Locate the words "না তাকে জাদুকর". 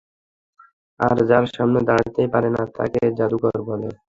2.55-3.57